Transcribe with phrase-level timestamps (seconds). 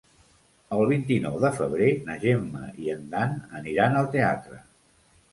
[0.75, 4.59] El vint-i-nou de febrer na Gemma i en Dan aniran al teatre.